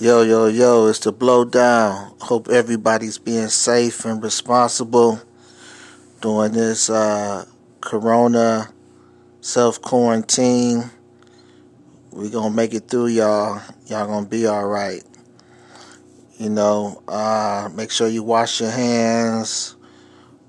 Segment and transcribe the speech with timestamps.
[0.00, 2.14] Yo, yo, yo, it's the blow down.
[2.20, 5.20] Hope everybody's being safe and responsible
[6.20, 7.44] during this uh,
[7.80, 8.68] corona
[9.40, 10.88] self quarantine.
[12.12, 13.60] we going to make it through, y'all.
[13.86, 15.02] Y'all going to be all right.
[16.36, 19.74] You know, uh, make sure you wash your hands,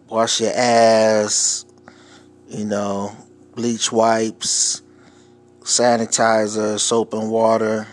[0.07, 1.65] wash your ass,
[2.49, 3.17] you know,
[3.55, 4.83] bleach wipes,
[5.61, 7.87] sanitizer, soap and water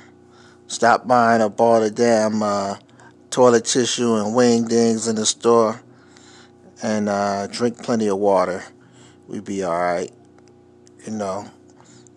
[0.69, 2.77] Stop buying up all the damn uh,
[3.31, 5.81] toilet tissue and wingdings in the store
[6.83, 8.65] and uh, drink plenty of water.
[9.29, 10.13] We'd be alright.
[11.07, 11.49] You know,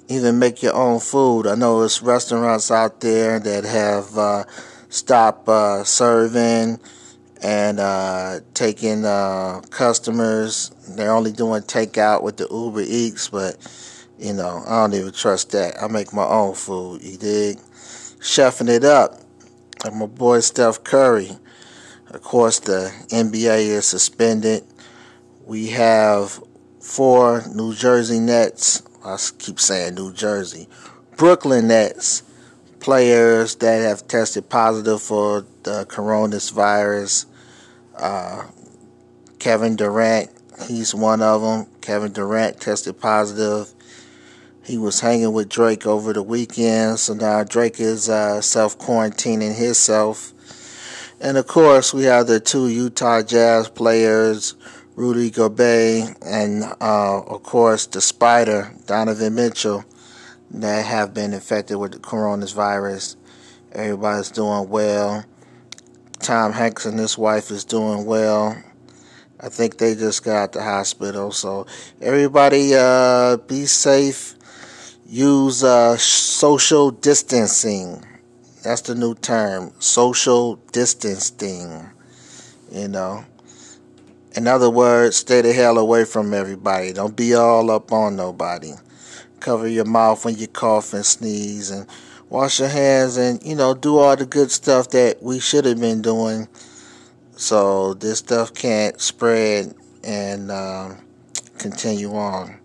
[0.07, 1.45] even make your own food.
[1.45, 4.43] I know there's restaurants out there that have uh,
[4.89, 6.79] stopped uh, serving
[7.43, 10.71] and uh, taking uh, customers.
[10.87, 13.57] They're only doing takeout with the Uber Eats, but
[14.17, 15.81] you know, I don't even trust that.
[15.81, 17.59] I make my own food, you dig?
[18.19, 19.19] Chefing it up.
[19.85, 21.31] And my boy Steph Curry.
[22.09, 24.63] Of course, the NBA is suspended.
[25.45, 26.41] We have
[26.81, 28.83] four New Jersey Nets.
[29.05, 30.67] I keep saying New Jersey.
[31.15, 32.23] Brooklyn Nets
[32.79, 37.25] players that have tested positive for the coronavirus.
[37.95, 38.47] Uh,
[39.37, 40.29] Kevin Durant,
[40.67, 41.67] he's one of them.
[41.81, 43.73] Kevin Durant tested positive.
[44.63, 49.55] He was hanging with Drake over the weekend, so now Drake is uh, self quarantining
[49.55, 50.33] himself.
[51.21, 54.55] And of course, we have the two Utah Jazz players,
[54.95, 59.85] Rudy Gobert, and uh, of course the Spider, Donovan Mitchell,
[60.51, 63.15] that have been infected with the coronavirus.
[63.71, 65.25] Everybody's doing well.
[66.19, 68.61] Tom Hanks and his wife is doing well.
[69.39, 71.31] I think they just got out the hospital.
[71.31, 71.65] So
[72.01, 74.35] everybody, uh, be safe
[75.09, 78.05] use uh, social distancing.
[78.63, 81.89] That's the new term, social distancing.
[82.71, 83.25] You know,
[84.35, 86.93] in other words, stay the hell away from everybody.
[86.93, 88.73] Don't be all up on nobody.
[89.39, 91.87] Cover your mouth when you cough and sneeze, and
[92.29, 95.79] wash your hands, and you know, do all the good stuff that we should have
[95.79, 96.47] been doing,
[97.35, 99.73] so this stuff can't spread
[100.03, 100.93] and uh,
[101.57, 102.59] continue on.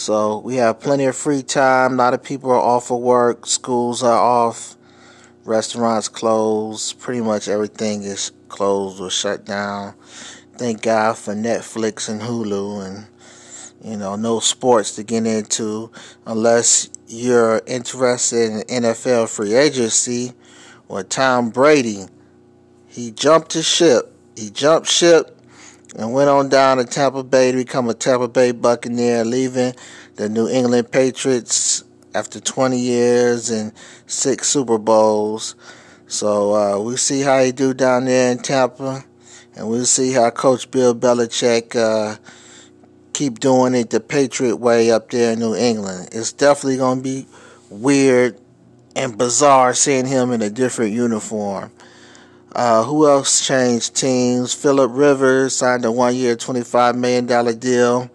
[0.00, 1.92] So we have plenty of free time.
[1.92, 3.44] A lot of people are off of work.
[3.44, 4.74] Schools are off.
[5.44, 6.98] Restaurants closed.
[6.98, 9.92] Pretty much everything is closed or shut down.
[10.56, 13.06] Thank God for Netflix and Hulu and
[13.84, 15.90] you know no sports to get into
[16.24, 20.32] unless you're interested in NFL free agency
[20.88, 22.06] or Tom Brady.
[22.86, 24.16] He jumped the ship.
[24.34, 25.39] He jumped ship
[25.96, 29.74] and went on down to Tampa Bay to become a Tampa Bay Buccaneer, leaving
[30.16, 31.84] the New England Patriots
[32.14, 33.72] after 20 years and
[34.06, 35.54] six Super Bowls.
[36.06, 39.04] So uh, we'll see how he do down there in Tampa,
[39.54, 42.16] and we'll see how Coach Bill Belichick uh,
[43.12, 46.08] keep doing it the Patriot way up there in New England.
[46.12, 47.26] It's definitely going to be
[47.68, 48.40] weird
[48.96, 51.70] and bizarre seeing him in a different uniform.
[52.52, 54.52] Uh, who else changed teams?
[54.52, 57.26] Philip Rivers signed a one-year, $25 million
[57.58, 58.10] deal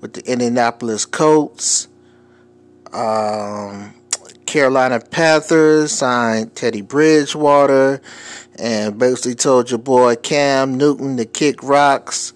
[0.00, 1.88] with the Indianapolis Colts.
[2.92, 3.94] Um,
[4.46, 8.00] Carolina Panthers signed Teddy Bridgewater
[8.58, 12.32] and basically told your boy Cam Newton to kick rocks,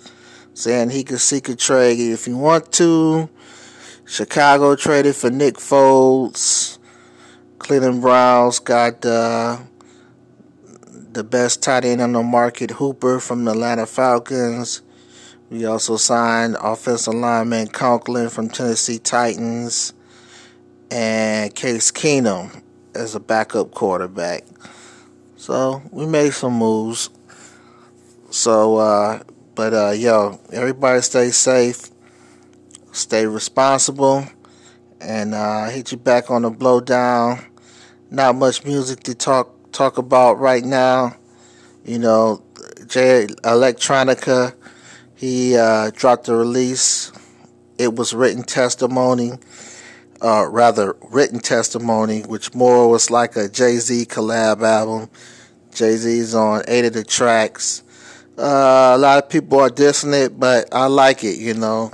[0.53, 3.29] saying he could seek a trade if he want to.
[4.07, 6.79] Chicago traded for Nick Foles.
[7.59, 9.59] Cleveland Browns got uh,
[11.15, 14.83] the best tight end on the market, Hooper from the Atlanta Falcons.
[15.49, 19.95] We also signed offensive lineman Conklin from Tennessee Titans
[20.91, 22.63] and Case Keenum
[22.97, 24.45] as a backup quarterback.
[25.37, 27.11] So we made some moves.
[28.31, 29.23] So, uh,
[29.55, 31.91] but uh, yo, everybody stay safe,
[32.91, 34.27] stay responsible,
[35.01, 37.45] and uh, hit you back on the blowdown.
[38.11, 41.17] Not much music to talk talk about right now.
[41.85, 42.43] You know,
[42.87, 44.55] Jay Electronica,
[45.15, 47.13] he uh, dropped a release.
[47.77, 49.33] It was written testimony,
[50.23, 55.11] uh, rather written testimony, which more was like a Jay Z collab album.
[55.75, 57.83] Jay Z's on eight of the tracks.
[58.39, 61.39] Uh, a lot of people are dissing it, but I like it.
[61.39, 61.93] You know,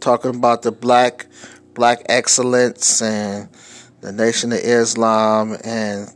[0.00, 1.26] talking about the black
[1.74, 3.48] black excellence and
[4.00, 6.08] the Nation of Islam and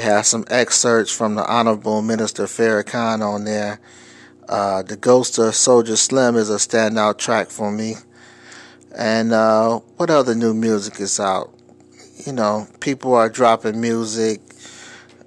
[0.00, 3.80] it has some excerpts from the Honorable Minister Farrakhan on there.
[4.48, 7.96] Uh, the Ghost of Soulja Slim is a standout track for me.
[8.96, 11.52] And uh, what other new music is out?
[12.24, 14.40] You know, people are dropping music.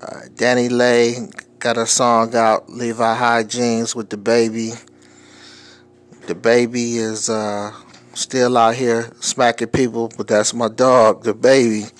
[0.02, 1.18] Uh, Lay
[1.60, 4.84] got a song out, Levi High Jeans with DaBaby.
[6.26, 7.74] The baby is uh,
[8.16, 11.94] still out here smacking people, but that's my dog, DaBaby.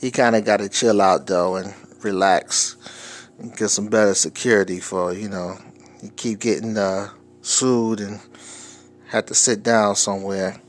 [0.00, 2.76] He kind of got to chill out though and relax
[3.38, 5.56] and get some better security for, you know,
[6.02, 7.08] you keep getting uh,
[7.42, 8.20] sued and
[9.08, 10.60] have to sit down somewhere.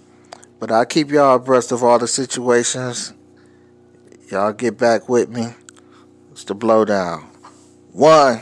[0.59, 3.13] But I'll keep y'all abreast of all the situations.
[4.29, 5.53] Y'all get back with me.
[6.31, 7.23] It's the blowdown.
[7.91, 8.41] One.